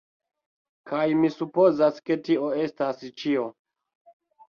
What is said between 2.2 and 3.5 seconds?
tio estas ĉio.